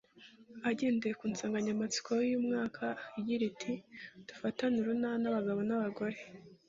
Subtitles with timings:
[0.69, 2.85] Agendeye ku nsanganyamatsiko y’uyu mwaka
[3.19, 3.73] igira iti
[4.27, 6.17] “Dufatane urunana abagabo n’abagore